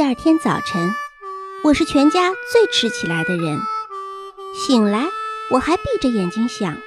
[0.00, 0.94] 第二天早晨，
[1.62, 3.60] 我是全家最迟起来的人。
[4.54, 5.06] 醒来，
[5.50, 6.80] 我还闭着眼睛想，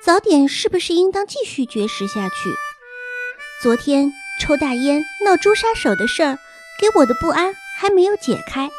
[0.00, 2.54] 早点是不是应当继续绝食下去？
[3.60, 6.38] 昨天抽大烟闹朱砂手的事儿，
[6.80, 8.70] 给我的不安还没有解开。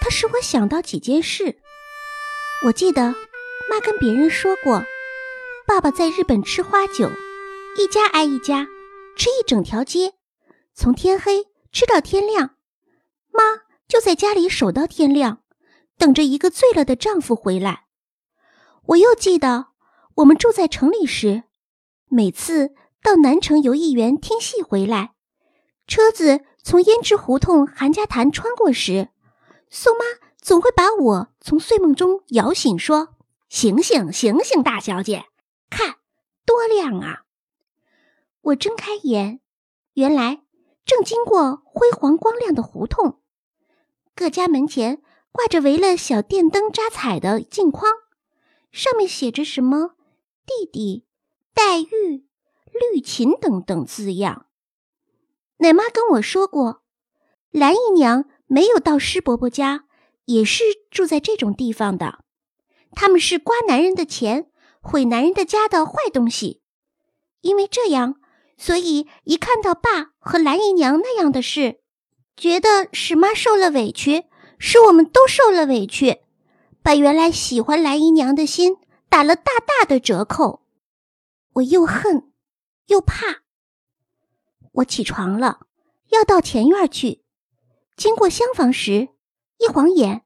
[0.00, 1.58] 它使我想到几件事。
[2.64, 3.12] 我记得
[3.68, 4.84] 妈跟别人说过，
[5.66, 7.10] 爸爸在日本吃花酒，
[7.76, 8.68] 一家挨一家，
[9.16, 10.12] 吃一整条街，
[10.76, 12.54] 从天黑吃到天亮。
[13.32, 13.42] 妈
[13.86, 15.42] 就在家里守到天亮，
[15.96, 17.86] 等着一个醉了的丈夫回来。
[18.86, 19.66] 我又记得
[20.16, 21.44] 我们住在城里时，
[22.08, 25.14] 每次到南城游艺园听戏回来，
[25.86, 29.08] 车子从胭脂胡同韩家潭穿过时，
[29.70, 30.04] 宋妈
[30.40, 33.16] 总会把我从睡梦中摇醒，说
[33.48, 35.26] ：“醒醒醒醒，大小姐，
[35.70, 35.96] 看
[36.44, 37.24] 多亮啊！”
[38.40, 39.40] 我睁开眼，
[39.94, 40.42] 原来
[40.86, 43.20] 正经过辉煌光亮的胡同。
[44.18, 47.92] 各家门前挂着围了小电灯扎彩的镜框，
[48.72, 49.92] 上面写着什么
[50.44, 51.06] “弟弟
[51.54, 52.26] ”“黛玉
[52.92, 54.46] ”“绿琴”等等字样。
[55.58, 56.82] 奶妈跟我说过，
[57.52, 59.84] 蓝姨娘没有到施伯伯家，
[60.24, 62.24] 也是住在这种地方的。
[62.90, 66.60] 他们是刮男人的钱、毁男人的家的坏东西。
[67.42, 68.16] 因为这样，
[68.56, 71.82] 所以一看到爸和蓝姨娘那样的事。
[72.38, 74.26] 觉得使妈受了委屈，
[74.60, 76.20] 使我们都受了委屈，
[76.84, 78.76] 把原来喜欢蓝姨娘的心
[79.08, 80.62] 打了大大的折扣。
[81.54, 82.30] 我又恨
[82.86, 83.42] 又怕。
[84.70, 85.66] 我起床了，
[86.10, 87.24] 要到前院去。
[87.96, 89.08] 经过厢房时，
[89.58, 90.24] 一晃眼，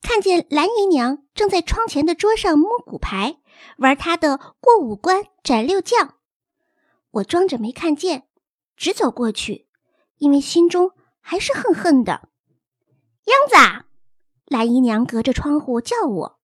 [0.00, 3.40] 看见蓝姨娘正在窗前的桌上摸骨牌，
[3.78, 6.14] 玩她的过五关斩六将。
[7.10, 8.28] 我装着没看见，
[8.76, 9.66] 直走过去，
[10.18, 10.92] 因为心中。
[11.20, 12.28] 还是恨恨的，
[13.24, 13.84] 英子，
[14.46, 16.40] 蓝姨娘隔着窗户叫我，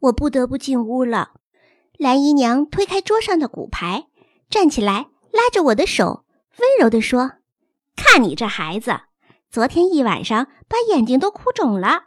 [0.00, 1.32] 我不得不进屋了。
[1.96, 4.08] 蓝姨娘推开桌上的骨牌，
[4.50, 6.26] 站起来，拉着我的手，
[6.58, 7.36] 温柔地说
[7.96, 9.00] ：“看你这孩子，
[9.50, 12.04] 昨天一晚上把眼睛都哭肿了，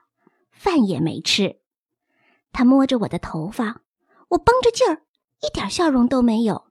[0.52, 1.62] 饭也没吃。”
[2.52, 3.81] 她摸着我的头发，
[4.30, 5.04] 我绷着劲儿，
[5.42, 6.68] 一点笑容都没有。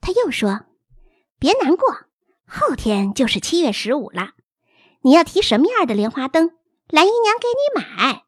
[0.00, 0.66] 她又说
[1.38, 2.06] ：“别难过。”
[2.46, 4.32] 后天就是七月十五了，
[5.02, 6.58] 你要提什么样的莲花灯？
[6.88, 8.24] 蓝姨娘给你买。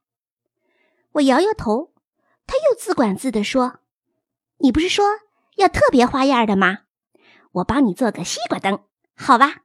[1.13, 1.93] 我摇摇头，
[2.47, 3.81] 他又自管自的说
[4.59, 5.05] ：“你不是说
[5.57, 6.79] 要特别花样的吗？
[7.53, 8.83] 我帮你做个西瓜灯，
[9.15, 9.57] 好吧？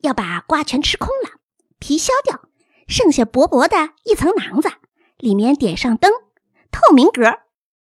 [0.00, 1.38] 要把瓜全吃空了，
[1.78, 2.48] 皮削掉，
[2.88, 4.70] 剩下薄薄的一层囊子，
[5.18, 6.10] 里面点上灯，
[6.70, 7.22] 透明格，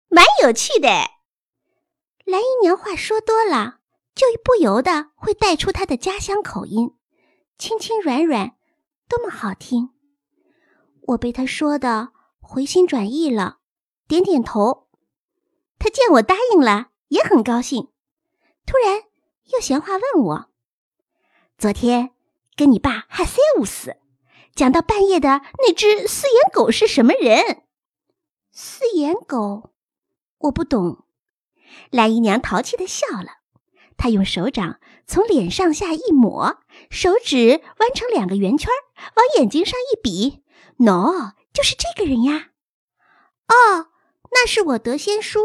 [0.09, 0.87] 蛮有趣的。”
[2.25, 3.80] 蓝姨娘话说多了。
[4.13, 6.95] 就不由得会带出他的家乡口音，
[7.57, 8.55] 轻轻软软，
[9.07, 9.89] 多么好听！
[11.07, 13.59] 我被他说的回心转意了，
[14.07, 14.89] 点点头。
[15.79, 17.89] 他见我答应了，也很高兴。
[18.65, 19.03] 突然
[19.51, 20.51] 又闲话问我
[21.57, 22.11] ：“昨天
[22.55, 23.97] 跟你爸哈塞乌斯，
[24.53, 27.63] 讲到半夜的那只四眼狗是什么人？”
[28.53, 29.73] 四眼狗，
[30.37, 31.05] 我不懂。
[31.89, 33.40] 蓝姨娘淘气的笑了。
[34.01, 36.57] 他用手掌从脸上下一抹，
[36.89, 38.67] 手指弯成两个圆圈，
[39.15, 40.41] 往眼睛上一比，
[40.79, 42.47] 喏，就是这个人呀！
[43.47, 43.89] 哦，
[44.31, 45.39] 那是我德仙叔。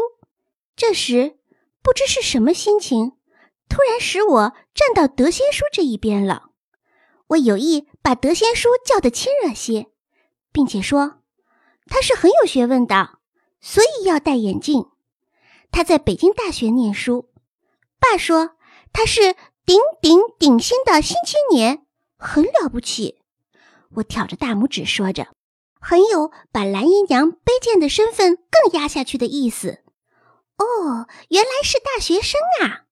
[0.75, 1.37] 这时，
[1.83, 3.11] 不知是什么心情，
[3.69, 6.49] 突然使我站到德仙叔这一边了。
[7.27, 9.85] 我有意把德仙叔叫得亲热些，
[10.51, 11.21] 并且说
[11.85, 13.19] 他是很有学问的，
[13.61, 14.87] 所以要戴眼镜。
[15.69, 17.29] 他在北京大学念书。
[18.11, 18.55] 爸说
[18.93, 19.35] 他是
[19.65, 21.85] 顶顶顶新的新青年，
[22.17, 23.19] 很了不起。
[23.95, 25.27] 我挑着大拇指说着，
[25.79, 29.83] 很有把蓝姨娘卑贱的身份更压下去的意思。
[30.57, 32.85] 哦，原来是大学生啊！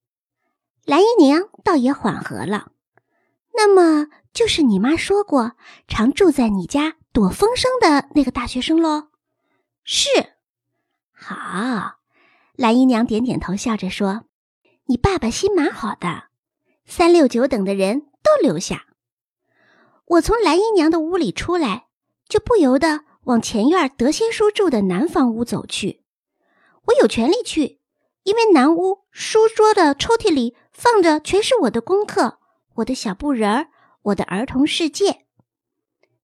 [0.85, 2.71] 蓝姨娘倒也缓和了。
[3.53, 5.53] 那么就是你妈说过
[5.87, 9.07] 常住在你家躲风声的那个大学生喽？
[9.83, 10.09] 是。
[11.13, 11.99] 好，
[12.55, 14.25] 蓝姨娘点点头，笑着说。
[14.87, 16.25] 你爸爸心蛮好的，
[16.85, 18.85] 三六九等的人都留下。
[20.05, 21.87] 我从蓝姨娘的屋里出来，
[22.29, 26.03] 就不由得往前院德仙叔住的南房屋走去。
[26.85, 27.79] 我有权利去，
[28.21, 32.37] 因为南屋书桌的抽屉里放着全是我的功课、
[32.75, 33.69] 我的小布人儿、
[34.03, 35.25] 我的儿童世界。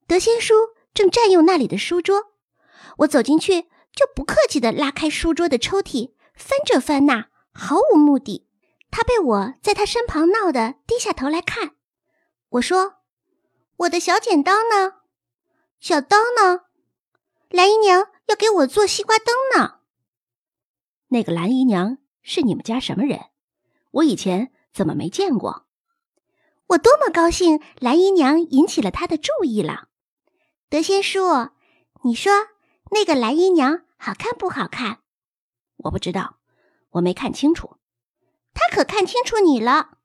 [0.05, 0.53] 德仙叔
[0.93, 2.25] 正占用那里的书桌，
[2.99, 3.63] 我走进去
[3.95, 8.47] 就不客气地拉开书桌的抽屉，翻这翻那，毫无目的。
[8.91, 11.75] 他被我在他身旁闹得低下头来看。
[12.49, 12.97] 我说
[13.77, 15.01] ：“我的小剪刀呢？
[15.79, 16.65] 小刀呢？
[17.49, 19.79] 蓝姨娘要给我做西瓜灯呢。
[21.07, 23.19] 那个蓝姨娘是你们家什么人？
[23.91, 25.65] 我以前怎么没见过？
[26.67, 29.89] 我多么高兴，蓝姨娘引起了他的注意了。
[30.69, 31.49] 德仙叔，
[32.03, 32.31] 你说
[32.91, 34.99] 那个蓝姨娘好看不好看？
[35.77, 36.37] 我不知道，
[36.91, 37.77] 我没看清楚。
[38.53, 39.97] 他可看清楚你了。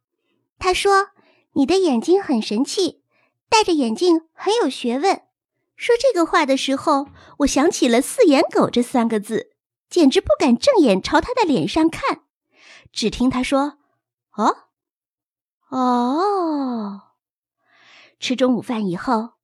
[0.58, 1.10] 他说
[1.52, 3.02] 你的眼睛很神气，
[3.48, 5.22] 戴着眼镜很有学问。
[5.76, 7.08] 说这个话的时候，
[7.40, 9.52] 我想起了“四眼狗”这三个字，
[9.90, 12.22] 简直不敢正眼朝他的脸上看。
[12.92, 13.78] 只听他说
[14.36, 14.56] ：“哦，
[15.68, 17.02] 哦。”
[18.18, 19.34] 吃中午饭以后，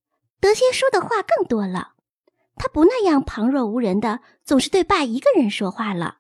[0.41, 1.93] 德仙说的话更多了。
[2.57, 6.19] 他不那样旁若无人的，总是对爸一个人说话了，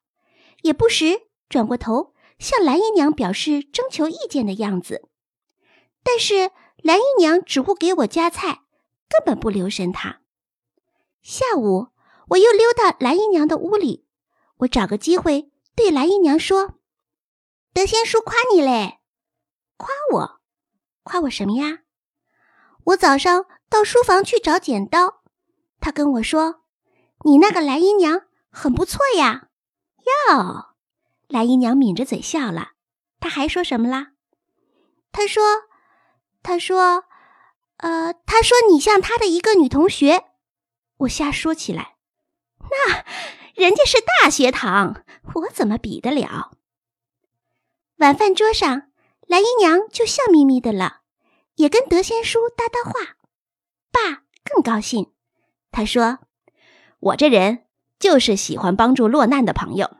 [0.60, 2.11] 也不时转过头
[2.42, 5.08] 向蓝姨娘表示征求意见的样子。
[6.02, 8.58] 但是蓝姨娘只顾给我夹菜。
[9.12, 10.22] 根本不留神他。
[11.20, 11.88] 下午，
[12.30, 14.06] 我又溜到蓝姨娘的屋里，
[14.60, 16.76] 我找个机会对蓝姨娘说
[17.74, 19.00] ：“德仙叔夸你嘞，
[19.76, 20.40] 夸我，
[21.02, 21.80] 夸我什么呀？
[22.84, 25.22] 我早上到书房去找剪刀，
[25.78, 26.62] 他跟我说，
[27.26, 29.48] 你那个蓝姨娘很不错呀。
[30.30, 30.71] 哟，
[31.32, 32.72] 蓝姨娘抿着嘴笑了。
[33.18, 34.12] 他还说什么啦？
[35.10, 35.42] 他说，
[36.42, 37.04] 他说。”
[37.82, 40.26] 呃，他说你像他的一个女同学，
[40.98, 41.96] 我瞎说起来，
[42.60, 43.04] 那
[43.60, 45.02] 人家是大学堂，
[45.34, 46.52] 我怎么比得了？
[47.96, 48.92] 晚饭桌上，
[49.26, 51.00] 蓝姨娘就笑眯眯的了，
[51.56, 53.16] 也跟德仙叔搭搭话。
[53.90, 55.12] 爸更高兴，
[55.72, 56.20] 他说
[57.00, 57.66] ：“我这人
[57.98, 59.96] 就是喜欢帮助落难的朋友，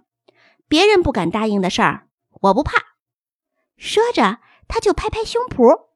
[0.73, 2.09] 别人不敢答应的事儿，
[2.41, 2.97] 我不怕。”
[3.77, 4.39] 说着，
[4.69, 5.89] 他就拍拍胸脯。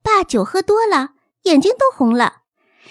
[0.00, 1.10] 爸酒喝多了，
[1.42, 2.44] 眼睛都红了，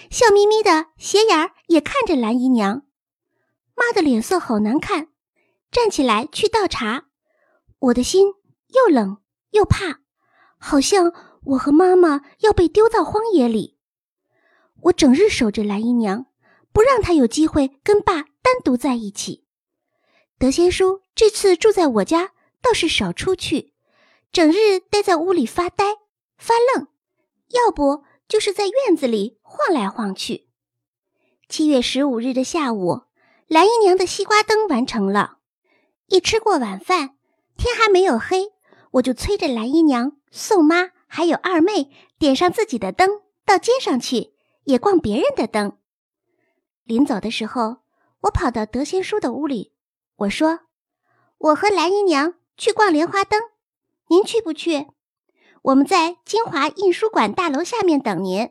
[0.08, 2.84] 笑眯眯的，斜眼儿也看着蓝姨娘。
[3.74, 5.08] 妈的脸色好难看，
[5.72, 7.06] 站起来去倒茶。
[7.80, 8.34] 我的心
[8.68, 9.20] 又冷
[9.50, 9.98] 又怕，
[10.58, 13.80] 好像我和妈妈要被丢到荒野里。
[14.82, 16.26] 我整日守着蓝姨娘，
[16.72, 19.47] 不让她有机会跟爸单独在一起。
[20.38, 22.30] 德仙叔这次住在我家，
[22.62, 23.72] 倒是少出去，
[24.30, 25.84] 整日待在屋里发呆
[26.36, 26.86] 发愣。
[27.48, 30.48] 要不就是在院子里晃来晃去。
[31.48, 33.00] 七月十五日的下午，
[33.48, 35.38] 蓝姨娘的西瓜灯完成了。
[36.06, 37.16] 一吃过晚饭，
[37.56, 38.52] 天还没有黑，
[38.92, 45.78] 我就催着蓝姨娘、宋妈还有二妹点上自己的灯，到街上去也逛别人的灯。
[46.84, 47.78] 临走的时候，
[48.20, 49.72] 我跑到德仙叔的屋里，
[50.18, 50.60] 我说
[51.38, 53.40] ：“我和蓝姨娘去逛莲花灯，
[54.08, 54.88] 您去不去？”
[55.62, 58.50] 我们在金华印书馆大楼下面等您。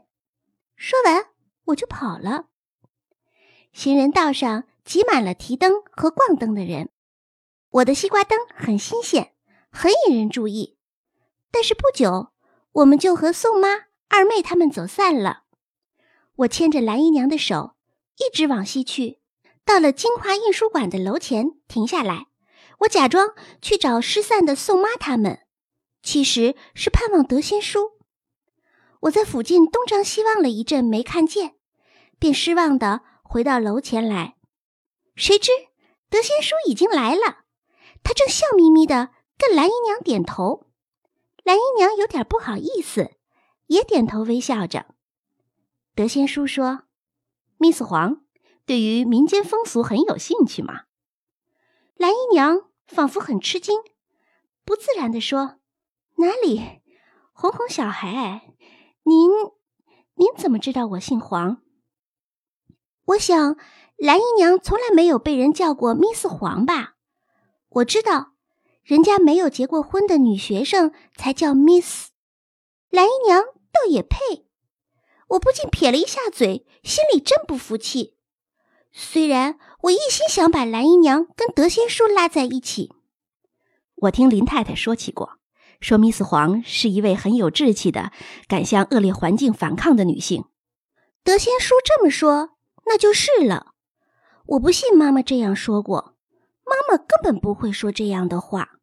[0.75, 1.25] 说完，
[1.65, 2.45] 我就跑了。
[3.73, 6.89] 行人道上挤满了提灯和逛灯的人。
[7.69, 9.33] 我的西瓜灯很新鲜，
[9.69, 10.77] 很引人注意。
[11.51, 12.29] 但是不久，
[12.71, 13.67] 我们就和宋妈、
[14.07, 15.43] 二妹他们走散了。
[16.37, 17.75] 我牵着蓝姨娘的手，
[18.17, 19.19] 一直往西去。
[19.67, 22.27] 到了金华印书馆的楼前，停下来。
[22.79, 25.41] 我假装去找失散的宋妈他们。
[26.01, 27.91] 其实是盼望德仙叔。
[29.01, 31.55] 我在附近东张西望了一阵，没看见，
[32.17, 34.37] 便失望的回到楼前来。
[35.15, 35.51] 谁知
[36.09, 37.39] 德仙叔已经来了，
[38.01, 40.67] 他正笑眯眯的跟蓝姨娘点头。
[41.43, 43.11] 蓝姨娘有点不好意思，
[43.65, 44.85] 也点头微笑着。
[45.93, 46.83] 德仙叔说
[47.57, 48.21] ：“Miss 黄，
[48.67, 50.83] 对于民间风俗很有兴趣吗？”
[51.97, 53.79] 蓝姨娘仿佛很吃惊，
[54.63, 55.55] 不自然的说。
[56.17, 56.81] 哪里，
[57.31, 58.53] 哄哄小孩，
[59.03, 59.31] 您
[60.15, 61.61] 您怎么知道我姓黄？
[63.05, 63.55] 我想
[63.95, 66.95] 蓝姨娘从来没有被人叫过 Miss 黄吧？
[67.69, 68.33] 我知道，
[68.83, 72.09] 人家没有结过婚的女学生才叫 Miss，
[72.89, 74.47] 蓝姨娘倒也配。
[75.29, 78.16] 我不禁撇了一下嘴，心里真不服气。
[78.99, 82.91] 虽然我一心想把蓝姨娘跟德仙叔拉在一起，
[83.93, 85.37] 我听林太太说起过。
[85.79, 88.11] 说，Miss 黄是一位很有志气的、
[88.47, 90.45] 敢向恶劣环境反抗的女性。
[91.23, 92.55] 德仙叔这么说，
[92.87, 93.73] 那就是了。
[94.47, 96.15] 我不信妈妈这样说过，
[96.65, 98.79] 妈妈根本不会说这样的话。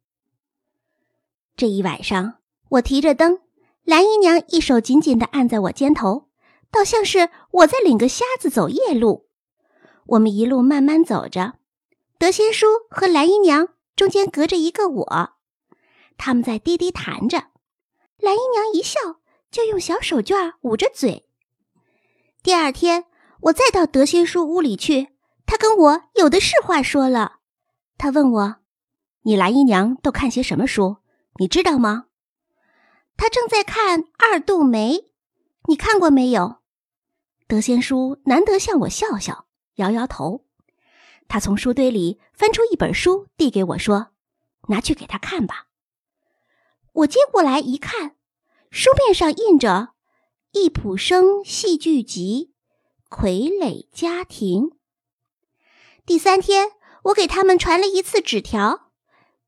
[1.57, 2.35] 这一晚上，
[2.69, 3.41] 我提着灯，
[3.83, 6.29] 蓝姨娘一手紧紧地按在我肩头，
[6.71, 9.24] 倒像是我在领个瞎子走夜路。
[10.07, 11.53] 我们一路慢慢走着，
[12.19, 15.33] 德仙叔和蓝姨娘中间隔着一个我。
[16.17, 17.37] 他们在低低谈着，
[18.19, 18.99] 蓝姨娘一笑，
[19.51, 21.27] 就用小手绢捂着嘴。
[22.43, 23.05] 第二天，
[23.41, 25.09] 我再到德仙叔屋里去，
[25.45, 27.39] 他跟我有的是话说了。
[27.97, 28.57] 他问我
[29.23, 30.97] ：“你蓝姨娘都看些什么书？
[31.39, 32.05] 你知道吗？”
[33.17, 34.97] 他正在看《二度梅》，
[35.67, 36.57] 你看过没有？
[37.47, 39.44] 德仙叔难得向我笑笑，
[39.75, 40.45] 摇摇头。
[41.27, 44.09] 他从书堆里翻出一本书，递给我说
[44.69, 45.67] ：“拿去给他看吧。”
[46.93, 48.15] 我接过来一看，
[48.69, 49.89] 书面上印着
[50.59, 52.53] 《易卜生戏剧集》
[53.17, 54.63] 《傀儡家庭》。
[56.05, 56.71] 第三天，
[57.05, 58.91] 我给他们传了一次纸条。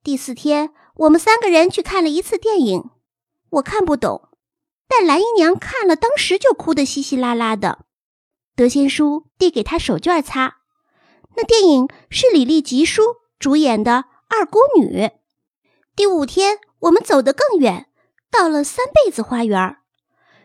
[0.03, 2.89] 第四天，我们三个人去看了一次电影。
[3.51, 4.29] 我看不懂，
[4.87, 7.85] 但蓝姨娘看了，当时就哭得稀稀拉拉的。
[8.57, 10.57] 德仙叔递给他手绢擦。
[11.37, 13.01] 那电影是李丽吉叔
[13.39, 13.91] 主演的
[14.27, 15.03] 《二姑女》。
[15.95, 16.59] 第五天。
[16.81, 17.87] 我们走得更远，
[18.29, 19.77] 到了三辈子花园。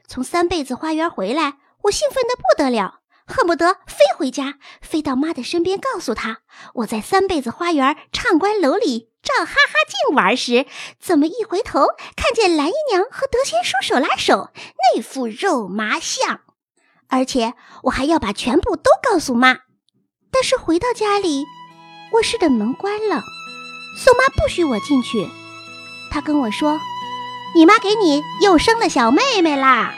[0.09, 6.39] 从三辈子花园回来，我兴奋的不得了，恨不得飞回家，飞到妈的身边，告诉她
[6.77, 10.65] 我在三辈子花园畅观楼里照哈哈镜玩时，
[10.99, 11.81] 怎么一回头
[12.17, 14.49] 看见蓝姨娘和德仙叔手拉手，
[14.95, 16.41] 那副肉麻相。
[17.13, 17.53] 而且
[17.83, 19.59] 我还要把全部都告诉妈。
[20.31, 21.45] 但是回到家里，
[22.15, 23.23] 卧室的门关了，
[23.99, 25.29] 宋妈不许我进去。
[26.11, 26.81] 她跟我说
[27.55, 29.95] ：“你妈给你又生了小妹妹啦。”